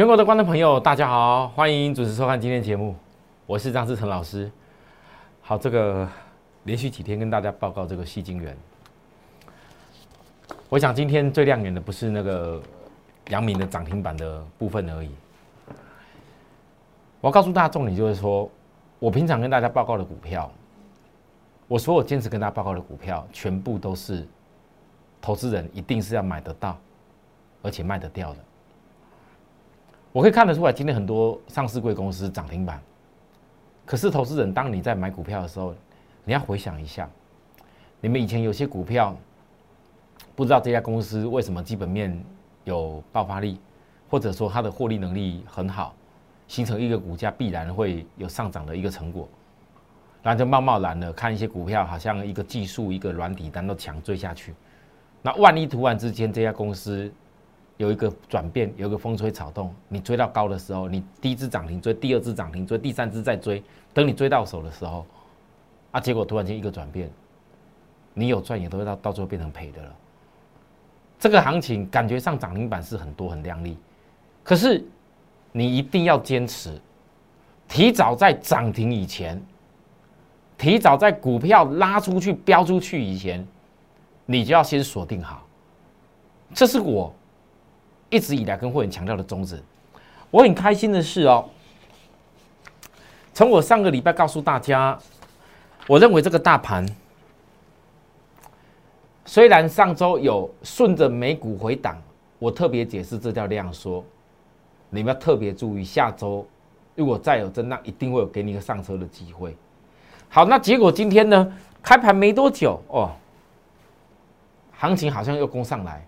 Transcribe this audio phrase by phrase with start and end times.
[0.00, 2.96] 全国的观众朋友，大家好，欢迎准时收看今天节目，
[3.44, 4.50] 我是张志成老师。
[5.42, 6.08] 好，这个
[6.64, 8.56] 连续几天跟大家报告这个细晶元，
[10.70, 12.62] 我想今天最亮眼的不是那个
[13.28, 15.10] 阳明的涨停板的部分而已。
[17.20, 18.50] 我要告诉大家重点就是说，
[18.98, 20.50] 我平常跟大家报告的股票，
[21.68, 24.26] 我所有坚持跟大家报告的股票，全部都是
[25.20, 26.74] 投资人一定是要买得到，
[27.60, 28.38] 而且卖得掉的。
[30.12, 32.82] 我可以看得出来，今天很多上市贵公司涨停板。
[33.86, 35.72] 可是，投资人，当你在买股票的时候，
[36.24, 37.08] 你要回想一下，
[38.00, 39.16] 你们以前有些股票，
[40.34, 42.20] 不知道这家公司为什么基本面
[42.64, 43.60] 有爆发力，
[44.08, 45.94] 或者说它的获利能力很好，
[46.48, 49.28] 形成一个股价必然会有上涨的一个成果，
[50.24, 54.54] 然后就贸贸然的看一些股票，好像一个技术、一个软底单都强追下去，
[55.22, 57.12] 那万一突然之间这家公司，
[57.80, 63.62] 有一个转变，有一个风吹草动，你追到高的时候，你第一只涨停追，第二只涨停追，第三只再追，
[63.94, 65.06] 等你追到手的时候，
[65.90, 67.10] 啊，结果突然间一个转变，
[68.12, 69.96] 你有赚也都会到到最后变成赔的了。
[71.18, 73.78] 这个行情感觉上涨停板是很多很亮丽，
[74.44, 74.84] 可是
[75.50, 76.78] 你一定要坚持，
[77.66, 79.42] 提早在涨停以前，
[80.58, 83.42] 提早在股票拉出去飙出去以前，
[84.26, 85.46] 你就要先锁定好，
[86.52, 87.10] 这是我。
[88.10, 89.62] 一直以来跟会员强调的宗旨，
[90.30, 91.48] 我很开心的是哦，
[93.32, 94.98] 从我上个礼拜告诉大家，
[95.86, 96.84] 我认为这个大盘
[99.24, 101.96] 虽然上周有顺着美股回档，
[102.40, 104.04] 我特别解释这叫量缩，
[104.90, 106.44] 你们要特别注意，下周
[106.96, 109.56] 如果再有震荡，一定会有给你一个上车的机会。
[110.28, 113.12] 好，那结果今天呢，开盘没多久哦，
[114.72, 116.04] 行情好像又攻上来。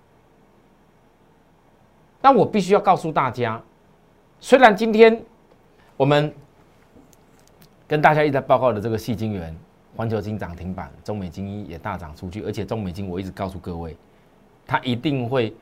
[2.22, 3.60] 那我必须要告诉大家，
[4.38, 5.20] 虽然今天
[5.96, 6.32] 我们
[7.88, 9.54] 跟大家一直在报告的这个细晶元、
[9.96, 13.96] 环球金涨停板、中美金也大涨出去，而且中美金我一直告诉各位，
[14.64, 15.52] 它一定会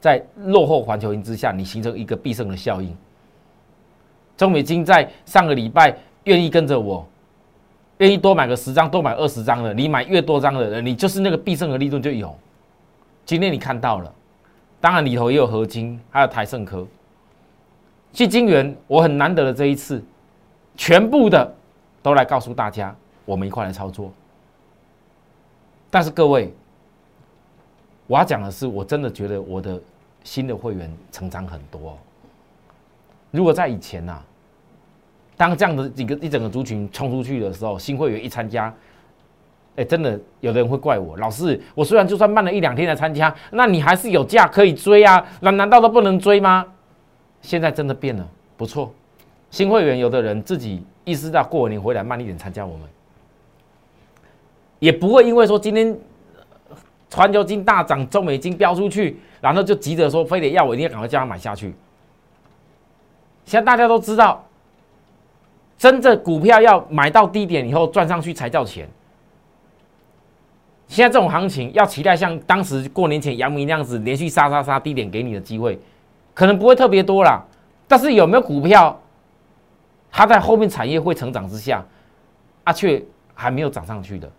[0.00, 2.96] 在落后环球金之下，你形成一个必胜的效应。
[4.36, 7.06] 中美金在上个礼拜愿意跟着我，
[7.98, 12.36] 愿意多买个十张、多买二十张的，你买越多张的人，你就是那个必胜的利润就有。
[13.24, 14.12] 今天你看到了。
[14.80, 16.86] 当然里头也有合金，还有台盛科。
[18.12, 20.02] 去金元，我很难得的这一次，
[20.76, 21.54] 全部的
[22.02, 22.94] 都来告诉大家，
[23.24, 24.12] 我们一块来操作。
[25.90, 26.52] 但是各位，
[28.06, 29.80] 我要讲的是，我真的觉得我的
[30.24, 31.98] 新的会员成长很多。
[33.30, 34.22] 如果在以前呐，
[35.36, 38.72] 当这样的一个一整个族群冲出去的时候，新会员一参加。
[39.78, 45.24] 哎，真的，有的人会怪我，老师，我虽然就算慢了一两天来参加，那你还是有价可以追啊？
[45.38, 46.66] 那难道都不能追吗？
[47.42, 48.92] 现在真的变了，不错，
[49.52, 52.88] 新会员有的人自己意识到过年回来慢一点参加我们，
[54.80, 55.96] 也不会因为说今天
[57.14, 61.72] 环球金大涨，中美金飙出去，然后就急着说非得要我一定要赶快叫他买下去。
[63.44, 64.44] 现在大家都知道，
[65.78, 68.88] 真正股票要买到低点以后赚上去才叫钱。
[70.88, 75.78] 现在这种行情要期待像当时过年前阳明那样子连续杀杀杀低点给你的机会，
[76.34, 77.44] 可能不会特别多啦。
[77.86, 78.98] 但是有没有股票，
[80.10, 81.84] 它在后面产业会成长之下，
[82.64, 83.02] 啊，却
[83.34, 84.30] 还没有涨上去的？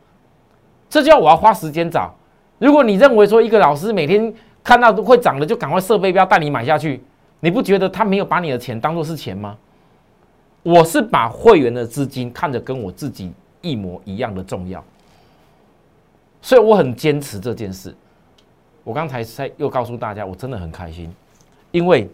[0.90, 2.14] 这就要我要花时间找。
[2.58, 4.34] 如果你认为说一个老师每天
[4.64, 7.02] 看到会涨的就赶快设备标带你买下去，
[7.40, 9.56] 你不觉得他没有把你的钱当做是钱吗？
[10.64, 13.32] 我是把会员的资金看着跟我自己
[13.62, 14.84] 一模一样的重要。
[16.42, 17.96] 所以我很坚持这件事。
[18.84, 21.14] 我刚才在又告诉大家，我真的很开心，
[21.72, 22.10] 因为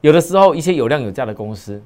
[0.00, 1.82] 有的时候一些有量有价的公司，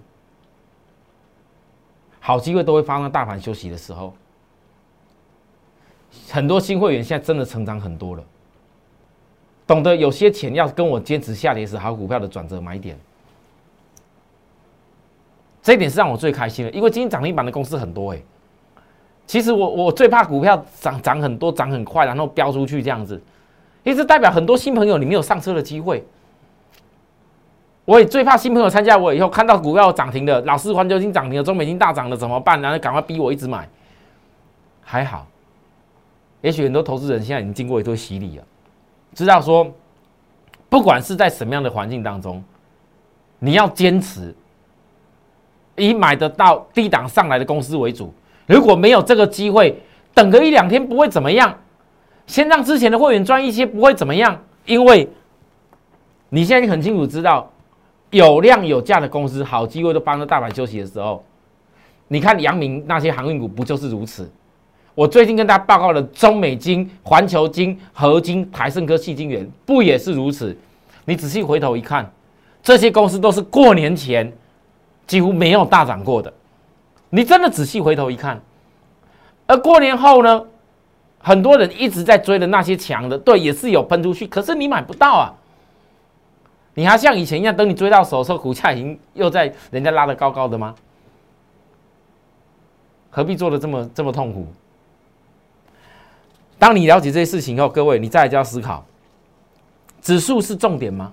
[2.21, 4.15] 好机会都会发生大盘休息的时候。
[6.31, 8.23] 很多新会员现在真的成长很多了，
[9.67, 12.97] 懂得有些钱要跟我坚持下跌时好股票的转折买点，
[15.61, 18.23] 这一点是让我最开心的，因为今天涨停板的公司很多哎。
[19.27, 23.21] 其实我我最怕股票涨涨很多涨很快，然后飙出去这样子，
[23.83, 26.05] 一直代表很多新朋友你没有上车的机会。
[27.87, 32.61] 我也最怕新朋友参加我以后看到股票涨停的，老师环球金涨停了，中美金大涨了怎么办？
[32.61, 33.69] 然后赶快逼我一直买。
[34.83, 35.27] 还好，
[36.41, 38.45] 也许很多投资人现在已经经过一堆洗礼了，
[39.15, 39.71] 知道说，
[40.69, 42.43] 不管是在什么样的环境当中，
[43.39, 44.35] 你要坚持
[45.77, 48.13] 以买得到低档上来的公司为主。
[48.47, 49.81] 如果没有这个机会，
[50.13, 51.59] 等个一两天不会怎么样。
[52.27, 55.09] 先让之前的会员赚一些，不会怎么样，因为
[56.31, 57.51] 你现在很清楚知道，
[58.11, 61.25] 有量有价的公司，好机会都帮着大盘休息的时候，
[62.09, 64.31] 你看阳明那些航运股不就是如此？
[64.95, 70.57] 我最近跟大家报告的中美金、环球金、合金、台盛科、细金元，不也是如此？
[71.05, 72.11] 你仔细回头一看，
[72.63, 74.33] 这些公司都是过年前
[75.07, 76.33] 几乎没有大涨过的。
[77.15, 78.43] 你真的仔细回头一看，
[79.47, 80.45] 而过年后呢，
[81.21, 85.33] 很多人一直在追的那些强的，对，也是有喷出去，可是你买不到啊。
[86.75, 90.75] 你还像以前一样，等你追到手的时候，股价已经又在人家拉的高高的吗？
[93.11, 94.49] 何必做的这么这么痛苦？
[96.59, 98.85] 当你了解这些事情后，各位，你再来就要思考：
[100.03, 101.13] 指数是重点吗？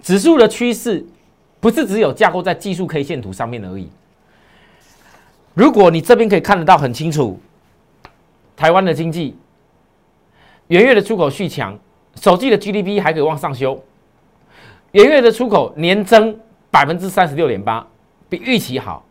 [0.00, 1.04] 指数的趋势
[1.60, 3.90] 不是只有架构在技术 K 线图上面而已。
[5.54, 7.38] 如果你这边可以看得到很清楚，
[8.56, 9.36] 台湾的经济
[10.68, 11.78] 元月的出口续强，
[12.14, 13.82] 首季的 GDP 还可以往上修，
[14.92, 16.38] 元月的出口年增
[16.70, 17.86] 百分之三十六点八，
[18.28, 19.04] 比预期好。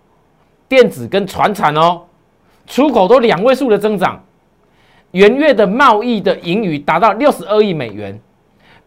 [0.67, 2.03] 电子跟船产哦，
[2.65, 4.23] 出口都两位数的增长。
[5.11, 8.17] 元月的贸易的盈余达到六十二亿美元，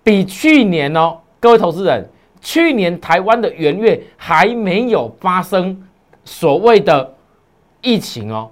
[0.02, 2.08] 比去年哦，各位投资人，
[2.40, 5.86] 去年台湾的元月还没有发生
[6.24, 7.13] 所谓的
[7.84, 8.50] 疫情哦，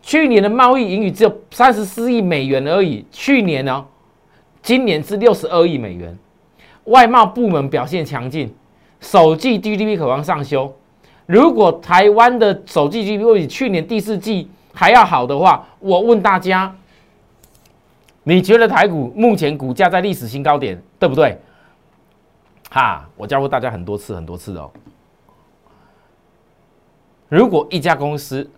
[0.00, 3.04] 去年的贸易盈余只有三十四亿美元而已。
[3.10, 3.84] 去年呢，
[4.62, 6.16] 今年是六十二亿美元，
[6.84, 8.54] 外贸部门表现强劲，
[9.00, 10.74] 首季 GDP 可望上修。
[11.26, 16.74] 如果台湾的首季 GDP 比去年第四季，还要好的话，我问大家，
[18.22, 21.36] 你觉得台股目前股价在历史新高点，对不对？
[22.70, 24.70] 哈，我教过大家很多次很多次哦。
[27.28, 28.48] 如果一家公司，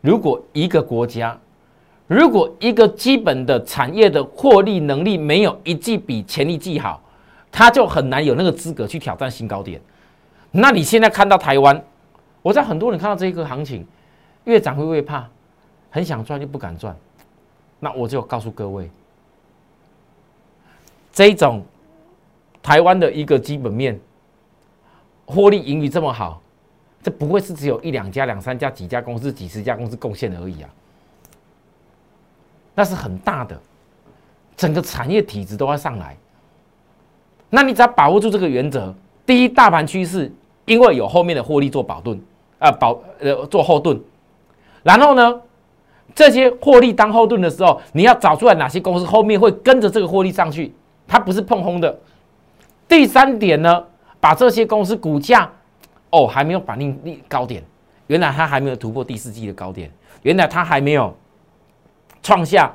[0.00, 1.38] 如果一个国家，
[2.06, 7.02] 如果一个基本的产业的获利能力没有一季比前一季好，
[7.52, 9.80] 它就很难有那个资格去挑战新高点。
[10.50, 11.82] 那你现在看到台湾，
[12.42, 13.86] 我在很多人看到这个行情，
[14.44, 15.28] 越涨会越怕。
[15.92, 16.96] 很想赚又不敢赚，
[17.80, 18.88] 那我就告诉各位，
[21.12, 21.64] 这种
[22.62, 23.98] 台湾的一个基本面，
[25.26, 26.40] 获利盈余这么好，
[27.02, 30.70] 这不会是只有一两家、两三家、几家公司、几十家公司贡献而已啊，
[32.74, 33.58] 那是很大的，
[34.56, 36.16] 整个产业体质都要上来。
[37.48, 38.94] 那你只要把握住这个原则，
[39.24, 40.30] 第一，大盘趋势，
[40.66, 42.20] 因为有后面的获利做保盾
[42.58, 44.00] 啊，保呃做后盾，
[44.82, 45.40] 然后呢？
[46.12, 50.74] 这些获利当后盾的时候，你要找出来哪些公司后面会跟着这个获利上去，
[51.06, 52.00] 它不是碰轰的。
[52.88, 53.84] 第三点呢，
[54.18, 55.48] 把这些公司股价
[56.10, 57.62] 哦还没有反应力高点，
[58.06, 59.90] 原来它还没有突破第四季的高点，
[60.22, 61.16] 原来它还没有
[62.22, 62.72] 创下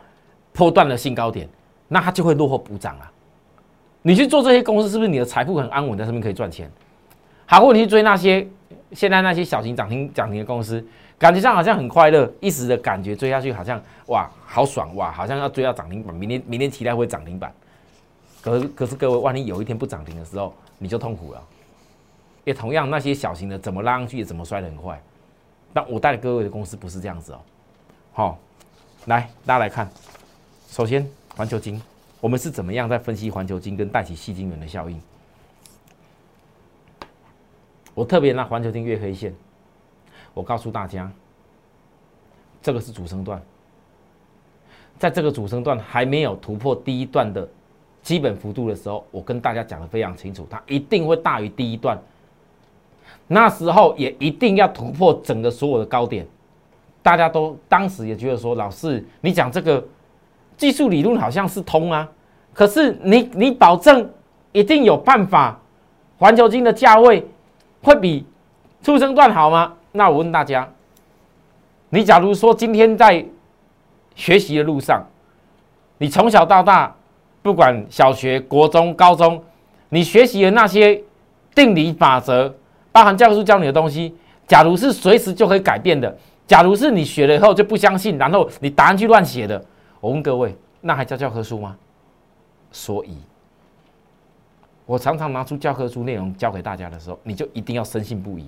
[0.53, 1.47] 破断的新高点，
[1.87, 3.11] 那它就会落后补涨啊。
[4.01, 6.69] 你去做这些公司，是不是你的财富很安稳，在上面可以赚钱？
[7.45, 8.47] 好，或你去追那些
[8.91, 10.85] 现在那些小型涨停涨停的公司。
[11.17, 17.53] 感觉上好像很快乐，一时的感觉追下去好像哇好爽哇，好像要追到涨停板，明天明天期待会涨停板。
[18.41, 21.41] 可是可是各位，万一有一天不涨停的时候，你就痛苦了。
[22.45, 25.01] 也同样那些小型的怎么拉上去，怎么摔得很快。
[25.73, 27.41] 但我带的各位的公司不是这样子哦。
[28.13, 28.39] 好，
[29.07, 29.89] 来大家来看，
[30.69, 31.05] 首先
[31.35, 31.81] 环球金，
[32.21, 35.01] 我们是怎么样在分析环球金跟带起细金元的效应？
[37.93, 39.33] 我特别拿环球金月黑线。
[40.33, 41.11] 我告诉大家，
[42.61, 43.41] 这个是主升段，
[44.99, 47.47] 在这个主升段还没有突破第一段的
[48.03, 51.97] 基本幅度的时候，我跟大家讲的非常清楚，它一定会大于第一段。
[53.27, 56.25] 那时候也一定要突破整个所有的高点。
[57.01, 59.85] 大家都当时也觉得说，老师你讲这个
[60.57, 62.09] 技术理论好像是通啊，
[62.53, 64.09] 可是你你保证
[64.51, 65.59] 一定有办法，
[66.17, 67.27] 环球金的价位
[67.83, 68.25] 会比
[68.81, 69.73] 出生段好吗？
[69.91, 70.67] 那我问大家，
[71.89, 73.23] 你假如说今天在
[74.15, 75.05] 学习的路上，
[75.99, 76.95] 你从小到大，
[77.41, 79.43] 不管小学、国中、高中，
[79.89, 81.01] 你学习的那些
[81.53, 82.53] 定理法则，
[82.95, 84.15] 包含教科书教你的东西，
[84.47, 89.61] 假如是随时就可以改变的，假如是你学了以后就不相信，然后你答案去乱写的，
[89.99, 91.75] 我问各位，那还叫教科书吗？
[92.71, 93.17] 所以，
[94.85, 98.45] 我常常拿出教科书内容教给大家的时候，你就一定要深信不疑。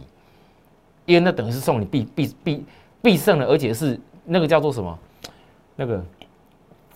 [1.05, 2.65] 因为那等于是送你必必必
[3.01, 4.97] 必胜的，而且是那个叫做什么？
[5.75, 6.01] 那个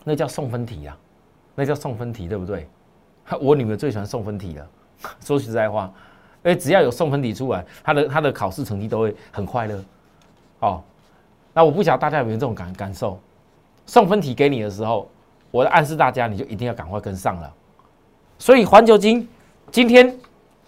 [0.06, 0.98] 那叫送分题啊，
[1.54, 2.66] 那叫送分题，对不对？
[3.42, 4.66] 我女儿最喜欢送分题了。
[5.20, 5.92] 说实在话，
[6.44, 9.84] 哎，只要有送分题出来，他的他的考试成绩都会很快乐。
[10.60, 10.82] 哦，
[11.54, 13.20] 那我不晓得大家有没有这种感感受？
[13.86, 15.10] 送分题给你的时候，
[15.52, 17.54] 我在暗示大家，你就一定要赶快跟上了。
[18.40, 19.28] 所以环球金
[19.70, 20.18] 今天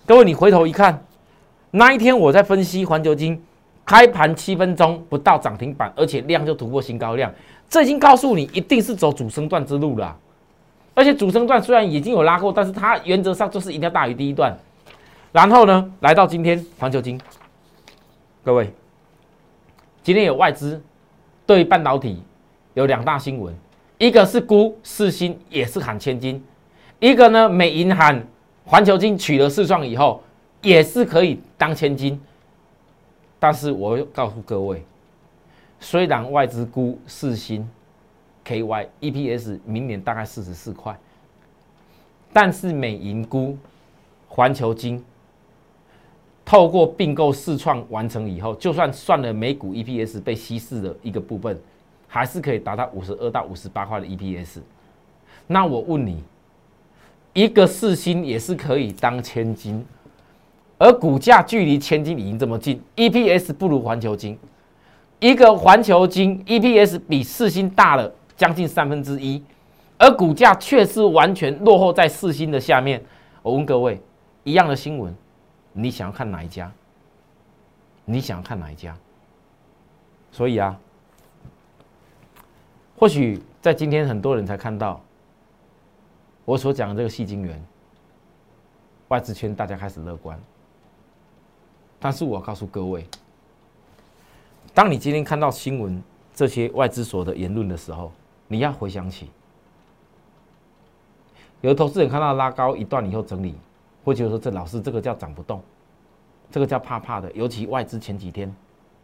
[0.05, 1.03] 各位，你回头一看，
[1.71, 3.41] 那一天我在分析环球金，
[3.85, 7.31] 开盘七分钟不到涨停板，而且量就突破新高量，
[7.69, 10.15] 这已经告诉你一定是走主升段之路了。
[10.93, 14.55] 而且主升段虽然已经有拉过，但是它原则上就是一定要大于第一段。
[15.33, 17.19] 然后呢，来到今天环球金，
[18.43, 18.71] 各位，
[20.03, 20.81] 今天有外资
[21.45, 22.23] 对半导体
[22.75, 23.53] 有两大新闻，
[23.97, 26.41] 一个是估四星也是喊千金，
[26.99, 28.25] 一个呢美银喊
[28.63, 30.23] 环球金取了四创以后
[30.61, 32.21] 也是可以当千金。
[33.39, 34.85] 但是我告诉各位，
[35.79, 37.67] 虽然外资估四星。
[38.45, 40.93] KY EPS 明年大概四十四块，
[42.33, 43.57] 但是美银估
[44.27, 45.01] 环球金
[46.45, 51.57] 透过并购试创完成以后，就算算了美股 EPS 被稀释的一个部分，
[52.07, 54.59] 还是可以达到五十二到五十八块的 EPS。
[55.47, 56.23] 那我问你，
[57.33, 59.85] 一个四星也是可以当千金，
[60.77, 64.37] 而股价距离千金已经这么近，EPS 不如环球金，
[65.19, 68.11] 一个环球金 EPS 比四星大了。
[68.35, 69.41] 将近三分之一，
[69.95, 72.99] 而股价却是完全落后在四星的下面。
[73.43, 74.01] 我问各位，
[74.43, 75.15] 一样的新闻，
[75.73, 76.71] 你想要看哪一家？
[78.05, 78.95] 你想要看哪一家？
[80.31, 80.79] 所以啊，
[82.97, 85.01] 或许在今天很多人才看到
[86.45, 87.63] 我所讲的这个细晶圆，
[89.07, 90.39] 外资圈大家开始乐观。
[91.99, 93.07] 但是我告诉各位，
[94.73, 96.03] 当你今天看到新闻
[96.33, 98.11] 这些外资所的言论的时候，
[98.47, 99.29] 你要回想起，
[101.61, 103.55] 有的投资人看到拉高一段以后整理，
[104.03, 105.61] 会觉得说这老师这个叫涨不动，
[106.51, 107.31] 这个叫怕怕的。
[107.31, 108.53] 尤其外资前几天，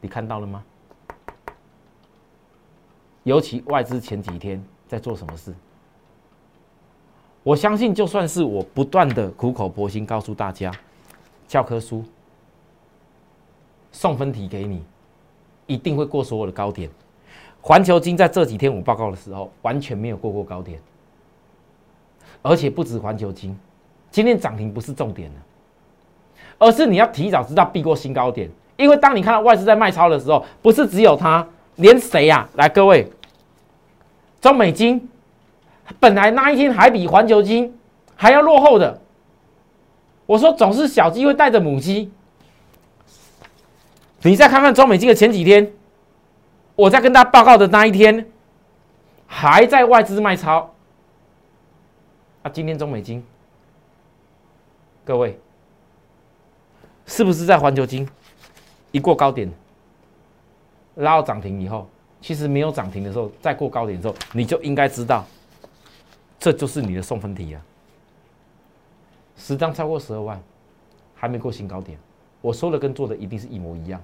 [0.02, 0.64] 你看到了吗？
[3.24, 5.54] 尤其外资前几天在做什么事？
[7.44, 10.72] 我相信，就算是我不断的苦口婆心告诉大家，
[11.48, 12.04] 教科书
[13.92, 14.84] 送分题给你，
[15.66, 16.90] 一定会过所有的高点。
[17.62, 20.82] 环球金在这几天我报告的时候，完全没有过过高点，
[22.42, 23.58] 而且不止环球金，
[24.12, 25.36] 今天涨停不是重点了，
[26.58, 32.48] 而是你要提早知道避过新高点，因为当你看到外资在卖超的时候，不是只有它，连谁呀？
[32.56, 33.12] 来，各位，
[34.42, 35.10] 中美金
[36.00, 37.78] 本来那一天还比环球金
[38.16, 39.02] 还要落后的，
[40.26, 42.12] 我说总是小鸡会带着母鸡，
[44.24, 45.72] 你再看看中美金的前几天。
[46.76, 48.26] 我在跟他报告的那一天，
[49.28, 50.74] 还在外资卖超。
[52.42, 53.22] 啊，今天中美金，
[55.10, 55.36] 各位，
[57.08, 58.08] 是不是在环球金
[58.92, 59.52] 一过高点
[60.98, 61.90] 拉到涨停以后，
[62.22, 65.26] 其实没有涨停的时候，再过高点的时候，你就应该知道，
[66.40, 67.66] 这就是你的送分题啊。
[69.36, 70.40] 十张超过十二万，
[71.16, 71.98] 还没过新高点，
[72.40, 74.00] 我说的跟做的一定是一模一样。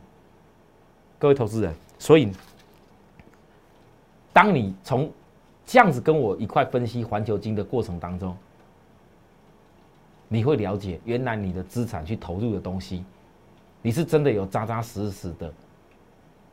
[1.19, 2.31] 各位投资人，所以。
[4.33, 5.11] 当你从
[5.67, 8.35] 这样子跟我一块分析环球金的过程当中，
[10.27, 13.03] 你会了解，原来你的资产去投入的东西，
[13.81, 15.51] 你是真的有扎扎实实的，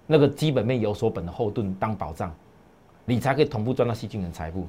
[0.06, 2.32] 那个基本面有所本的后盾当保障，
[3.04, 4.66] 你才可以同步赚到细菌的财富。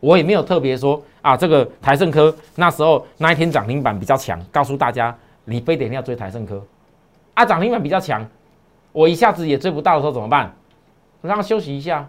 [0.00, 6.64] 我也没有特别说啊，这个台盛科那时候那一天涨停板比较强，告诉大家你非得要追台盛科，
[7.34, 8.26] 啊涨停板比较强，
[8.92, 10.54] 我一下子也追不到的时候怎么办？
[11.22, 12.08] 让他休息一下。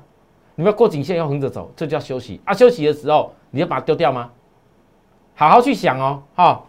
[0.60, 2.52] 你们要过颈线要横着走，这叫休息啊！
[2.52, 4.32] 休息的时候，你要把它丢掉吗？
[5.38, 6.64] 好好去想哦，哈。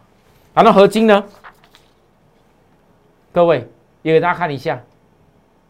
[0.53, 1.25] 然后合金呢？
[3.33, 3.67] 各位
[4.03, 4.79] 也给大家看一下，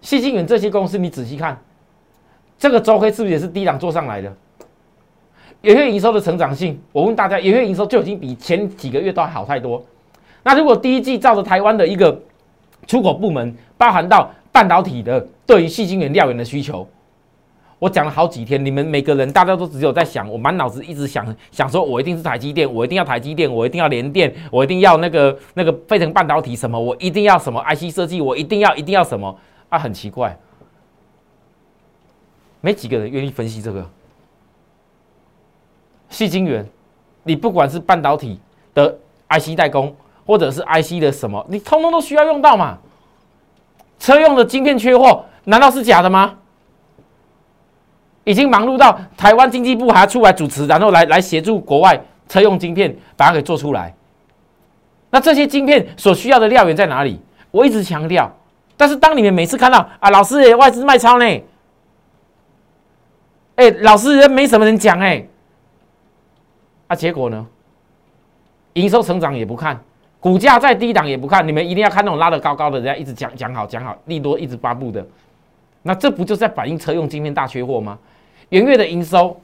[0.00, 1.56] 细晶远这些公司，你仔细看，
[2.58, 4.34] 这个周黑是不是也是低档做上来的？
[5.60, 9.84] 有些营收的成长性，我问大家，有些营收就已经比前几个月都好太多。
[10.42, 12.20] 那如果第一季照着台湾的一个
[12.88, 16.88] 出口部门，包含到半导体的对于细晶圆料源的需求。
[17.78, 29.78] 我讲了好几天，你们每个人大家都只有在想，我满脑子一直想想说，我一定是台积电，我一定要台积电，我一定要联电，我一定要那个那个飞腾半导体什么，我一定要什么 IC 设计，我一定要一定要什么啊？
[29.78, 30.36] 很奇怪，
[32.60, 33.88] 没几个人愿意分析这个。
[36.10, 36.66] 细晶圆，
[37.22, 38.40] 你不管是半导体
[38.74, 39.94] 的 IC 代工，
[40.26, 42.78] 或者是 IC 的什么，你通通都需要用到嘛？
[44.00, 46.38] 车用的晶片缺货，难道是假的吗？
[48.28, 53.94] 已经忙碌到台湾经济部还要出来主持，然后来来协助国外车用晶片把它给做出来。
[55.08, 57.18] 那这些晶片所需要的料源在哪里？
[57.50, 58.30] 我一直强调，
[58.76, 61.24] 但是当你们每次看到啊，老师外资卖超呢？
[63.56, 65.26] 哎，老师人没什么人讲哎，
[66.88, 67.46] 啊，结果呢？
[68.74, 69.80] 营收成长也不看，
[70.20, 75.02] 股价再低档也不看，你们一定要看那种拉得高高的，人家一直讲讲好讲好，利多一直发布的，
[75.80, 77.98] 那这不就在反映车用晶片大缺货吗？
[78.50, 79.40] 元月的营收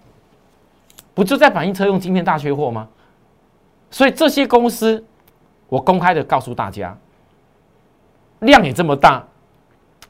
[1.15, 2.89] 不就在反映车用晶片大缺货吗？
[3.91, 5.05] 所以这些公司，
[5.69, 6.97] 我公开的告诉大家，
[8.41, 9.25] 量也这么大，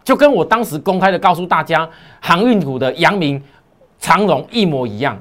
[0.03, 1.89] 就跟我当时公开的告诉大家，
[2.21, 3.43] 航运股的阳明、
[3.99, 5.21] 长荣一模一样，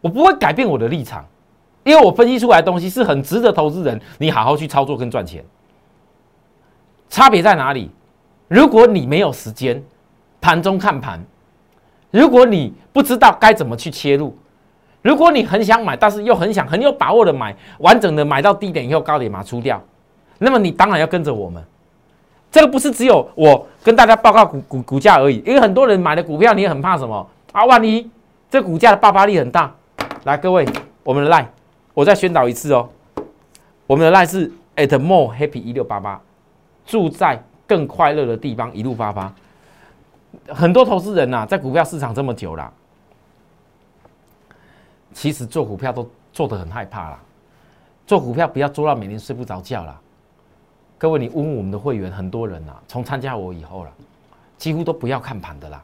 [0.00, 1.24] 我不会改变我的立场。
[1.84, 5.44] 因为我分析出来的东西是很值得投资人你好好去操作跟赚钱。
[7.08, 7.88] 差别在哪里？
[8.48, 9.80] 如果你没有时间
[10.40, 11.24] 盘中看盘，
[12.16, 14.34] 如果你不知道该怎么去切入，
[15.02, 19.78] 如果你很想买，但是又很想很有把握的买完整的买到低点以后高点把它出掉，
[20.38, 21.62] 那么你当然要跟着我们。
[22.50, 27.66] 这个不是只有我跟大家报告股股股价而已，因为很多人买的股票你也很怕什么啊？
[27.66, 28.10] 万一
[28.48, 29.70] 这股价的爆发力很大，
[30.24, 30.66] 来各位，
[31.04, 31.44] 我们的 line。
[31.92, 32.88] 我再宣导一次哦，
[33.86, 36.18] 我们的赖是 at more happy 一六八八，
[36.86, 39.30] 住在更快乐的地方，一路发发。
[40.48, 42.72] 很多投资人呐，在股票市场这么久了，
[45.12, 47.20] 其实做股票都做得很害怕啦。
[48.06, 50.00] 做股票不要做到每天睡不着觉啦。
[50.98, 53.90] 各位，你问问我们的会员，很多人呐，从参加我以后了，
[54.56, 55.82] 几乎都不要看盘的啦。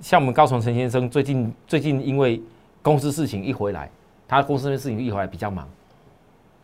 [0.00, 2.42] 像我们高崇陈先生，最近最近因为
[2.82, 3.90] 公司事情一回来。
[4.28, 5.68] 他公司的事情一回来比较忙，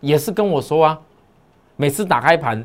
[0.00, 0.98] 也是跟我说啊，
[1.76, 2.64] 每次打开盘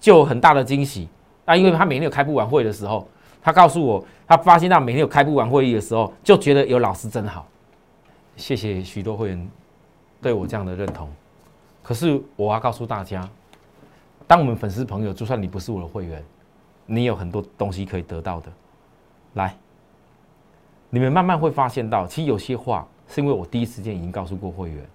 [0.00, 1.08] 就有很大的惊喜
[1.50, 3.08] 啊，因为他每天有开不完会的时候，
[3.42, 7.46] 他告诉我，他发现到每天有开不完会议的时候，就觉得有老师真好。
[8.36, 9.50] 谢谢许多会员
[10.22, 11.08] 对我这样的认同。
[11.82, 13.28] 可是我要告诉大家，
[14.26, 16.22] 当我们粉丝朋友，就算你不是我的会员，
[16.86, 18.52] 你有很多东西可以得到的。
[19.34, 19.56] 来，
[20.88, 22.86] 你们慢慢会发现到，其实有些话。
[23.12, 24.86] 是因为我第一时间已经告诉过会员，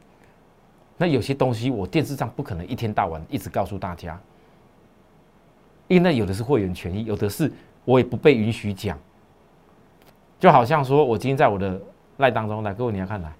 [0.96, 4.18] 那有些东西我电视上不可能一天到晚一直告诉大家，
[5.88, 7.52] 因为那有的是会员权益，有的是
[7.84, 8.98] 我也不被允许讲。
[10.40, 11.82] 就好像说我今天在我的
[12.18, 13.32] 赖当中来，各位你要看来，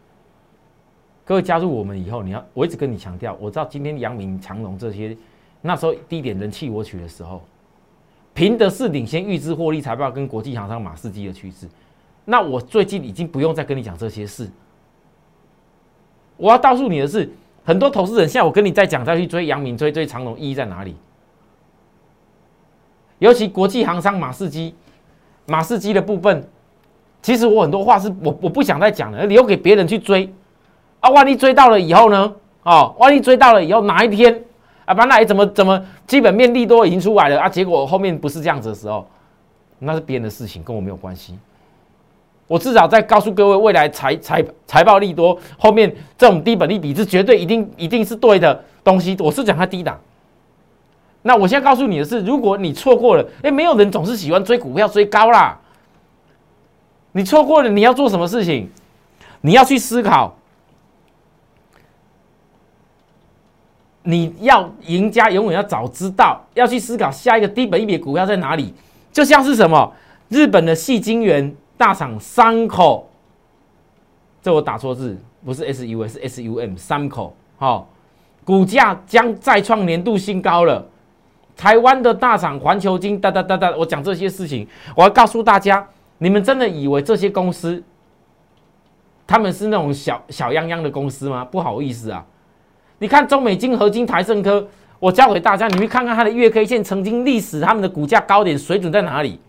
[1.24, 5.16] 各位加入我们以后，你要我一直跟你强调，我知道今天阳明长隆这些
[5.62, 7.44] 那时候低点人气我取的时候，
[8.34, 11.68] 凭的是领先预知获利财报跟国际航商马士基的趋势，
[12.24, 14.50] 那我最近已经不用再跟你讲这些事。
[16.38, 17.30] 我要告诉你的是，
[17.64, 20.96] 很多投资人现在我跟你在讲，再去追阳明、追追长隆，意义在哪里？
[23.26, 24.72] 尤其国际航商马士基、
[25.48, 26.48] 马士基的部分，
[27.24, 30.32] 其实我很多话是我我不想再讲了，留给别人去追。
[31.00, 32.32] 啊，万一追到了以后呢？
[32.62, 34.44] 哦，万一追到了以后哪一天
[34.86, 39.08] 啊，把那怎么怎么基本面利多已经出来了啊，结果后面不是这样子的时候，
[39.80, 41.36] 那是别人的事情，跟我没有关系。
[42.46, 49.18] 我至少在告诉各位，未来财财财报利多后面这种低本利比是绝对一定一定是对的东西。
[49.20, 50.00] 我是讲它低档。
[51.28, 55.60] 那我现在告诉你的是，如果你错过了，哎，没有人总是喜欢追股票追高啦。
[57.14, 58.70] 你错过了，你要做什么事情？
[59.42, 60.36] 你要去思考，
[64.04, 68.72] 你要赢家永远要早知道，要去思考下一个低本一比股票在哪里。
[69.12, 69.92] 就像是什么
[70.30, 71.56] 日本的细晶圆。
[71.78, 73.10] 大厂三口，
[74.42, 77.90] 这我打错字，不是 S U 是 S U M 三口，好，
[78.46, 80.88] 股价将再创年度新高了。
[81.56, 85.88] 台湾的大厂环球金，哒哒哒哒，我讲这些事情，我要告诉大家，
[86.18, 87.82] 你们真的以为这些公司，
[89.26, 91.46] 他们是那种小小泱泱的公司吗？
[91.46, 92.26] 不好意思啊，
[93.00, 94.68] 你看中美金、合金、台盛科，
[95.00, 99.40] 我教给大家，你去看看它的月 K 线，曾经历史他们的股价高点水准在哪里？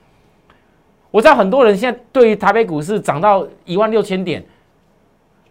[1.11, 4.45] 我知道很多人现在对于台北股市涨到一万六千点，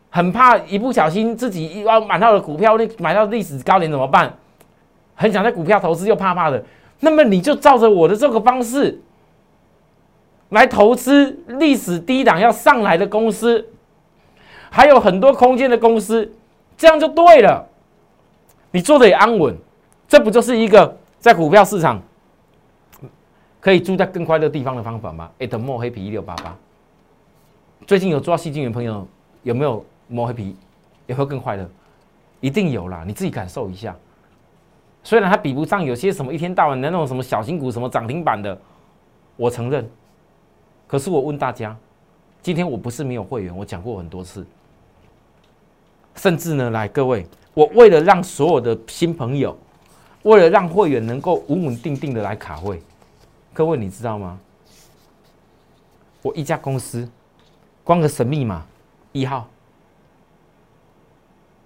[0.10, 4.34] 很怕一不小心自己要买到的股票那买到历史高点怎么办？
[5.16, 6.64] 很想在股票投资又怕怕的，
[7.00, 9.02] 那么你就照着我的这个方式
[10.50, 13.66] 来投资历史低档要上来的公司，
[14.70, 16.32] 还有很多空间的公司，
[16.78, 17.68] 这样就对了。
[18.72, 19.56] 你做的也安稳，
[20.08, 22.02] 这不就是一个在股票市场？
[23.62, 25.32] 可以住在更快乐地方的方法吗？
[25.40, 26.56] 哎，等墨黑皮一六八八。
[27.88, 29.08] 最近有做到细菌的朋友，
[29.44, 30.56] 有没有墨黑皮？
[31.08, 31.68] 也会更快乐？
[32.42, 33.96] 一定有啦，你自己感受一下。
[35.06, 38.60] 虽然它比不上有些什么一天到晚的那种什么小型股、什么涨停板的，
[39.38, 39.88] 我承认。
[40.88, 41.78] 可是我问大家，
[42.42, 44.44] 今天我不是没有会员，我讲过很多次。
[46.16, 49.56] 甚至呢，来各位，我为了让所有的新朋友，
[50.24, 52.82] 为了让会员能够稳稳定定的来卡会。
[53.54, 54.40] 各位，你知道吗？
[56.24, 57.08] 我一家公司，
[57.84, 58.66] 光个神秘码
[59.12, 59.48] 一号，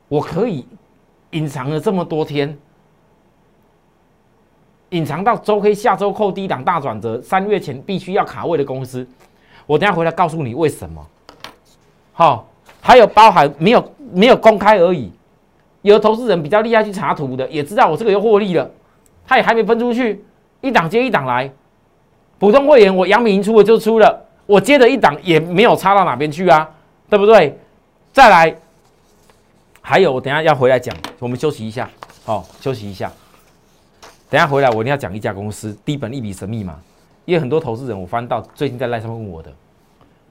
[0.10, 0.66] 我可以
[1.32, 2.58] 隐藏了这么多天，
[4.90, 9.08] 隐藏到周 K 下周扣低档大转折，三月前必须要卡位的公司，
[9.66, 11.06] 我等下回来告诉你为什么。
[12.12, 12.48] 好，
[12.82, 15.12] 还有包含没有没有公开而已，
[15.84, 18.70] 有投资人比较厉害去查图的，也知道我这个又获利了，
[19.28, 20.24] 他也还没分出去，
[20.62, 21.52] 一档接一档来，
[22.40, 26.70] 普通会员我杨明出了就出了，我接着一档也没有差到哪边去啊，
[27.10, 27.58] 对不对？
[28.12, 28.56] 再来。
[29.82, 31.90] 还有，我等下要回来讲，我们休息一下，
[32.26, 33.12] 好，休息一下。
[34.30, 36.80] 等下回来，我一定要讲一家公司低本一笔神秘嘛，
[37.26, 39.52] 因为很多投资人我翻到最近在赖上问我的，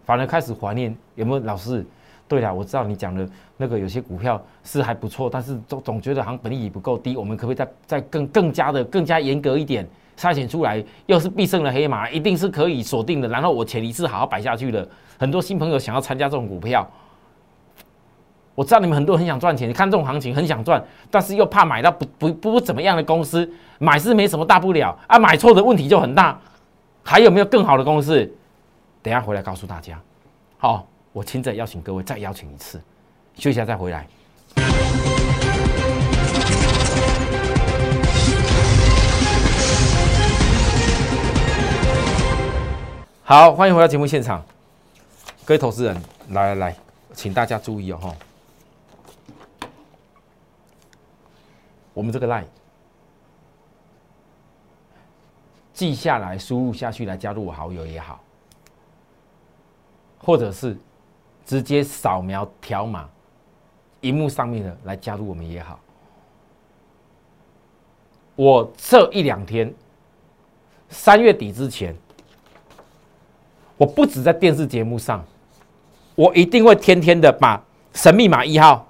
[0.06, 1.84] 反而开始怀念有没有老师。
[2.28, 9.84] 对了，我知道你讲的那个有些股票是还不错，但是总总觉得好像本利也不够低，我们可不可以再再更更加的更加严格一点
[10.16, 14.86] 筛选出来，又是必胜的黑马，一定是可以锁定的，然后我潜力是好好摆下去的。
[15.18, 16.88] 很多新朋友想要参加这种股票。
[18.58, 26.36] 我知道你们很多人很想赚钱，你看这种行情很想赚，但是又怕买到不不不怎么样的公司，买是没什么大不了啊，买错的问题就很大。
[27.04, 28.28] 还有没有更好的公司？
[29.00, 29.96] 等下回来告诉大家。
[30.56, 32.80] 好，我亲自邀请各位再邀请一次，
[33.36, 34.04] 休息下再回来。
[43.22, 44.44] 好，欢迎回到节目现场，
[45.44, 45.96] 各位投资人，
[46.30, 46.76] 来来来，
[47.14, 48.12] 请大家注意哦，哈。
[51.98, 52.44] 我们这个 line
[55.72, 58.20] 记下来，输入下去来加入我好友也好，
[60.16, 60.78] 或者是
[61.44, 63.08] 直接扫描条码，
[64.02, 65.80] 荧幕上面的来加入我们也好。
[68.36, 69.74] 我这一两天，
[70.88, 71.92] 三月底之前，
[73.76, 75.24] 我不止在电视节目上，
[76.14, 77.60] 我一定会天天的把
[77.92, 78.87] 神秘码一号。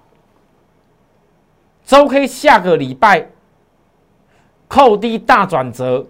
[1.88, 3.28] 周 K 下个礼拜
[4.68, 6.06] 扣低大转折，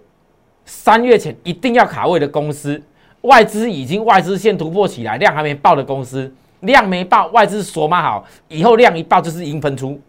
[0.64, 2.82] 三月前一定要卡位的公司，
[3.20, 10.00] 外资已经外资线突破起来，量还没爆的公司，量没爆，外资锁码好，以后量一爆就是已经分出。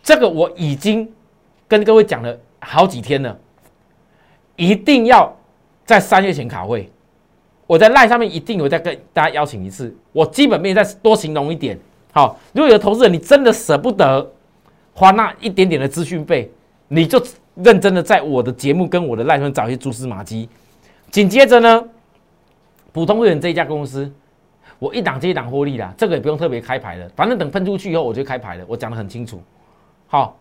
[0.00, 1.12] 这个我已经
[1.66, 3.36] 跟各位讲了好几天了，
[4.54, 5.36] 一定要
[5.84, 6.88] 在三月前卡位。
[7.66, 11.76] 我在赖上面一定有再跟大家邀请一次，我基本面再多形容一点。
[12.12, 14.34] 好，如果有投资人你真的舍不得。
[14.98, 16.50] 花那一点点的资讯费，
[16.88, 20.48] 你就认真的在我的节目跟我的赖上找一些蛛丝马迹。
[21.08, 21.84] 紧接着呢，
[22.90, 24.12] 普通会员这一家公司，
[24.80, 29.40] 我一档接一档获利啦，这个也不用特别开牌了，反正等喷出去以后我就开牌了，我讲的很清楚。
[30.08, 30.36] 好，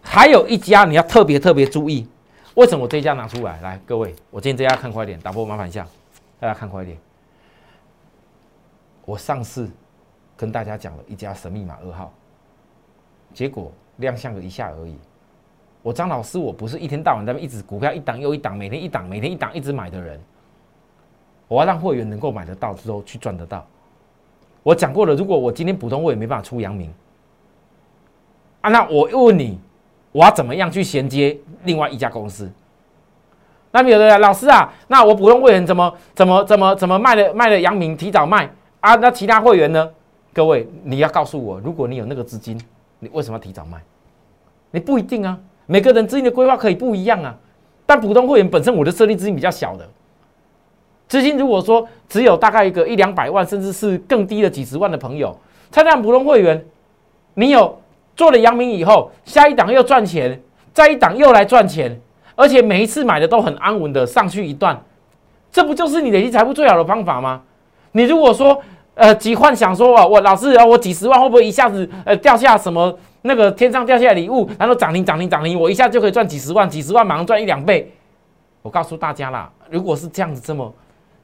[0.00, 2.06] 还有一家你要特别特别注意，
[2.54, 3.60] 为什么我这一家拿出来？
[3.60, 5.84] 来，各位，我建议这家看快点，打破麻烦一下，
[6.38, 6.96] 大家看快点。
[9.04, 9.68] 我上次
[10.36, 12.14] 跟大家讲了一家神秘码二号，
[13.34, 13.72] 结果。
[13.96, 14.94] 亮相了一下而已。
[15.82, 20.20] 我张老师，我不是一天到晚在那一直股票一档又一档，每天一档，每天一档一直买的人。
[21.46, 23.64] 我要让会员能够买得到之后去赚得到。
[24.64, 26.92] 我讲过了，如果我今天普通会员没办法出阳明，
[28.62, 29.60] 啊，那我问你，
[30.10, 32.50] 我要怎么样去衔接另外一家公司？
[33.70, 38.96] 那有的老师啊，那我普通会员怎么怎么怎么怎么卖了卖了阳明提早卖啊？
[38.96, 39.88] 那其他会员呢？
[40.32, 42.60] 各位，你要告诉我，如果你有那个资金。
[43.06, 43.78] 你为什么要提早卖？
[44.72, 47.34] 你不一定啊，每个人资金的规划可以不一样啊。
[47.86, 49.88] 但普通会员本身我的设立资金比较小的，
[51.06, 55.38] 资金如果说只有大概一个一两百万，甚至是更低的几十万的朋友，
[55.70, 56.64] 参加普通会员，
[57.34, 57.80] 你有
[58.16, 60.40] 做了阳明以后，下一档又赚钱，
[60.74, 62.00] 再一档又来赚钱，
[62.34, 64.82] 而且每一次买的都很安稳的上去一段，
[65.52, 67.42] 这不就是你累积财富最好的方法吗？
[67.92, 68.60] 你如果说，
[68.96, 77.92] 呃，几幻想说啊，我老师啊，我几十万会不会一下子呃掉下什么那个天上掉下来礼物，然后涨停涨停涨停，我一下就可以赚几十万，几十万马上赚一两倍。
[78.62, 80.74] 我告诉大家啦，如果是这样子这么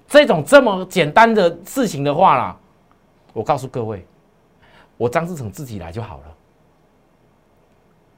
[0.06, 2.56] 这种这么简单的事情的话啦，
[3.32, 4.04] 我告诉各位，
[4.98, 6.24] 我张志成自己来就好了，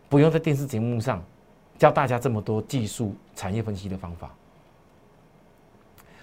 [0.08, 1.22] 不用在电视节目上
[1.78, 4.28] 教大家这么多技术产业分析的方法。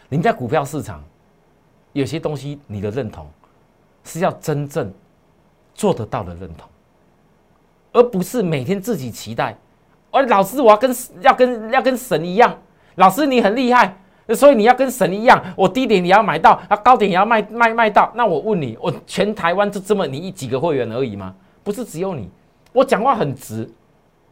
[0.10, 1.02] 您在股票市场。
[1.94, 3.28] 有些东西你的认同
[4.04, 4.92] 是要真正
[5.74, 6.68] 做得到的认同，
[7.94, 9.58] 而不是每天自己期待。
[10.12, 12.58] 而老师，我要跟要跟要跟神一样，
[12.96, 13.98] 老师你很厉害，
[14.36, 18.12] 所以你要跟神一样，我低点你要买到，啊高点也要卖卖卖到。
[18.16, 21.34] 那我问你，我全台湾就这么你一几个会员而已吗？
[21.64, 22.30] 不是只有你。
[22.74, 23.70] 我讲话很直，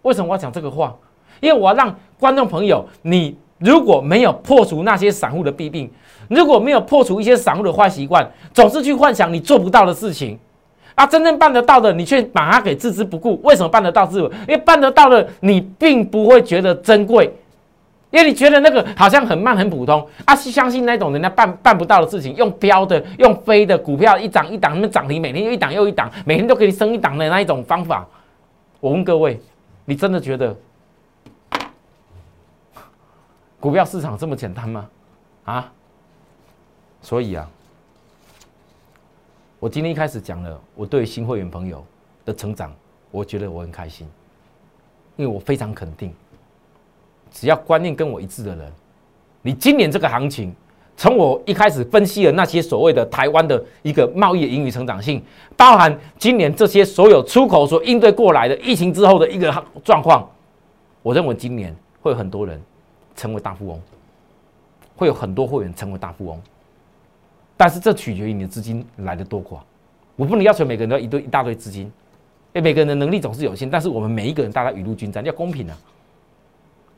[0.01, 0.95] 为什么我要讲这个话？
[1.39, 5.89] 因为我要让观众朋友，你如果没有破除那些散户的弊病。
[6.29, 10.37] 如果没有破除一些散户的坏习惯，总是去幻想你做不到的事情，
[10.93, 13.41] 啊，真正办得到的，你却把它给置之不顾。
[13.43, 14.05] 为什么办得到？
[14.05, 17.33] 自因为办得到的，你并不会觉得珍贵，
[18.11, 20.35] 因为你觉得那个好像很慢、很普通啊。
[20.35, 28.07] 相信那种人家办办不到的事情，用标的、用飞的股票一涨一档，那么涨停，每天又一档又一档，每天都可以升一档的那一种方法。
[28.79, 29.39] 我问各位，
[29.85, 30.55] 你真的觉得
[33.59, 34.89] 股票市场这么简单吗？
[35.45, 35.71] 啊？
[37.01, 37.49] 所以啊。
[39.59, 41.83] 我今天一开始讲了，我对新会员朋友
[42.23, 42.73] 的成长，
[43.11, 44.07] 我觉得我很开心，
[45.17, 46.13] 因为我非常肯定，
[47.29, 48.71] 只要观念跟我一致的人，
[49.41, 50.55] 你今年这个行情，
[50.95, 55.21] 从我一开始分析了那些所谓的台湾的一个贸易的盈余成长性，
[55.57, 59.51] 包含今年这些所有出口所应对过来的疫情之后的一个
[59.83, 60.25] 状况，
[61.01, 62.61] 我认为今年会有很多人
[63.15, 63.81] 成为大富翁，
[64.95, 66.41] 会有很多会员成为大富翁。
[67.57, 69.57] 但是这取决于你的资金来的多寡，
[70.15, 71.91] 我不能要求每个人都要一堆一大堆资金，
[72.53, 75.77] 哎，每个人的能力总是有限，但是我们每一个人大家雨露均沾，要公平啊。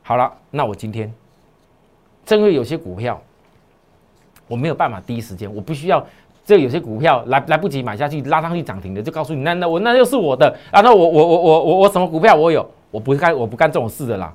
[0.02, 1.12] 好了，那我今天，
[2.24, 3.20] 正因为有些股票
[4.46, 6.04] 我没有办法第一时间，我必须要
[6.44, 14.34] 这有些股票来来不及买下去，拉上去涨停的，就告诉你，那那我那就是我的啊，那我我我我我我什么股票我有，我不干我不干这种事的啦，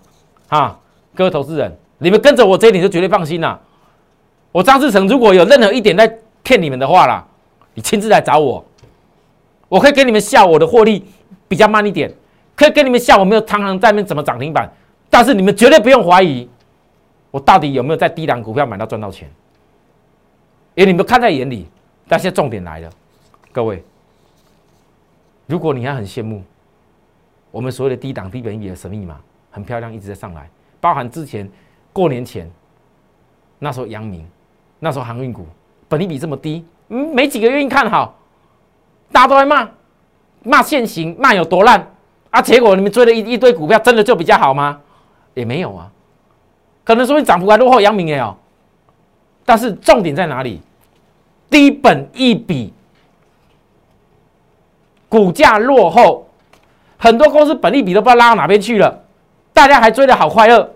[0.49, 0.79] 啊，
[1.17, 3.59] 各位投资人，你们跟着我这一点就绝对放心啦。
[4.51, 6.07] 我张志成如果有任何一点在
[6.43, 7.25] 骗你们的话啦，
[7.73, 8.63] 你亲自来找我，
[9.67, 11.03] 我可以给你们下我的获利
[11.47, 12.13] 比较慢一点，
[12.55, 14.71] 可以给你们下我没有常常在那边怎么涨停板，
[15.09, 16.47] 但是你们绝对不用怀疑
[17.31, 19.27] 我到底有没有在低档股票买到赚到钱，
[20.75, 21.67] 因为你们看在眼里。
[22.09, 22.89] 但现在重点来了，
[23.51, 23.83] 各位，
[25.45, 26.41] 如果你还很羡慕
[27.51, 29.19] 我们所谓的低档低本益的神秘码，
[29.51, 30.49] 很漂亮，一直在上来，
[30.87, 31.49] 包含之前
[31.91, 32.49] 过年前
[33.59, 34.25] 那时候阳明。
[34.79, 35.45] 那时候航运股
[35.89, 38.15] 本利比这么低，嗯，没几个愿意看好，
[39.11, 39.67] 大家都在骂，
[40.43, 41.91] 骂现行，骂有多烂
[42.29, 42.39] 啊！
[42.39, 44.79] 结果你们追了一一堆股票，真的就比较好吗？
[45.33, 45.91] 也没有啊，
[46.83, 48.37] 可能说你涨幅还落后阳明也有，
[49.43, 50.61] 但是重点在哪里？
[51.49, 52.71] 低本一比，
[55.09, 56.29] 股价落后，
[56.97, 59.03] 很多公司本利比都不知道拉到哪边去了，
[59.53, 60.75] 大家还追的好快乐。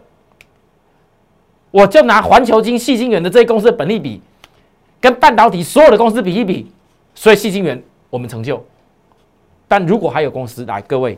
[1.71, 4.21] 我就拿环球金、细晶元的这些公司的本利比，
[4.99, 6.71] 跟半导体所有的公司比一比，
[7.15, 8.63] 所以细晶元我们成就。
[9.67, 11.17] 但如果还有公司来，各位，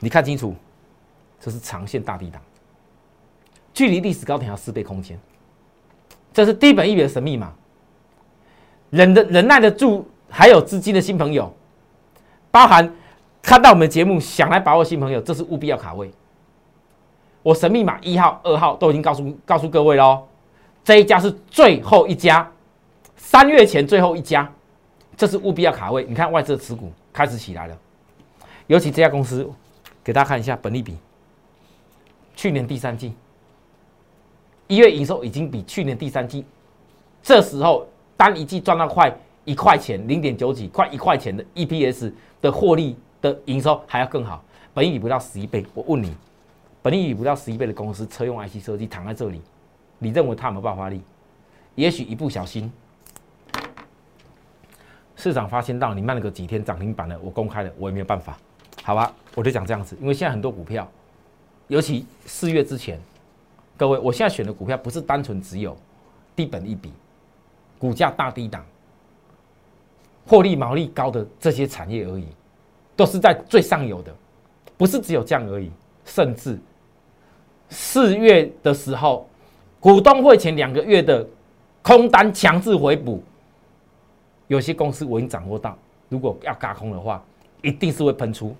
[0.00, 0.54] 你看清楚，
[1.38, 2.40] 这是长线大地档，
[3.74, 5.20] 距离历史高点要四倍空间，
[6.32, 7.52] 这是低本一比的神秘码。
[8.88, 11.54] 忍的忍耐得住，还有资金的新朋友，
[12.50, 12.90] 包含
[13.42, 16.10] 看到我们节目想来把握新朋友，这是务必要卡位。
[17.42, 20.26] 我神秘码一号、二号都已经告诉告诉各位喽，
[20.84, 22.50] 这一家是最后一家，
[23.16, 24.50] 三月前最后一家，
[25.16, 26.04] 这是务必要卡位。
[26.08, 27.78] 你看外资的持股开始起来了，
[28.66, 29.48] 尤其这家公司，
[30.02, 30.96] 给大家看一下本利比，
[32.34, 33.14] 去年第三季
[34.66, 36.44] 一月营收已经比去年第三季
[37.22, 45.64] 这时候单一季赚到快一块钱，零点九几，快一块钱的 EPS 的获利的营收还要更好，本利比不到十一倍。
[45.72, 46.12] 我问你。
[46.82, 49.40] 本利比不到十一倍的公司，车用 IC 设计躺在这里，
[49.98, 51.02] 你认为它有没有爆发力？
[51.74, 52.72] 也许一不小心，
[55.16, 58.38] 市场发现到你慢了个几天涨停板了，我公开了，我也没有办法，
[58.82, 59.12] 好吧？
[59.34, 60.88] 我就讲这样子，因为现在很多股票，
[61.66, 63.00] 尤其四月之前，
[63.76, 65.76] 各位，我现在选的股票不是单纯只有
[66.34, 66.92] 低本一笔，
[67.78, 68.64] 股价大低档，
[70.26, 72.26] 获利毛利高的这些产业而已，
[72.96, 74.12] 都是在最上游的，
[74.76, 75.70] 不是只有这样而已，
[76.08, 76.58] 甚至。
[77.70, 79.28] 四月的时候，
[79.78, 81.26] 股东会前两个月的
[81.82, 83.22] 空单强制回补，
[84.46, 85.76] 有些公司我已经掌握到，
[86.08, 87.22] 如果要嘎空的话，
[87.62, 88.56] 一定是会喷出。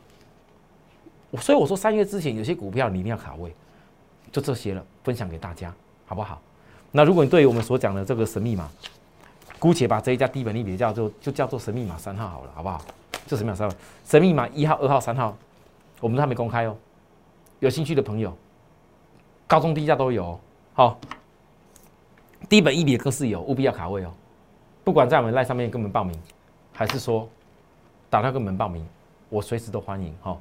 [1.40, 3.54] 所以我说三月之前有些股票你一定要卡位，
[4.30, 5.74] 就这些了，分享给大家，
[6.06, 6.40] 好不好？
[6.92, 8.68] 那如果你对于我们所讲的这个神秘码，
[9.58, 12.82] 姑且把这一家低本利比叫做就叫做神秘码三号好了，好不好？
[13.26, 15.36] 就神秘码三号，神秘码一号、二号、三号，
[16.00, 16.76] 我们都还没公开哦，
[17.60, 18.36] 有兴趣的朋友。
[19.46, 20.38] 高中低价都有，
[20.74, 20.98] 好，
[22.50, 24.12] 低本一笔更是有，务必要卡位哦。
[24.84, 26.14] 不管在我们赖上面跟我们报名，
[26.72, 27.26] 还是说
[28.10, 28.86] 打电话跟我们报名，
[29.30, 30.14] 我随时都欢迎。
[30.20, 30.36] 哈，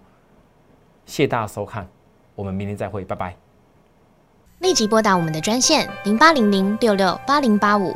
[1.06, 1.88] 谢大家收看，
[2.36, 3.36] 我们明天再会，拜拜。
[4.60, 7.96] 立即拨打我们的专线零八零零六六八零八五。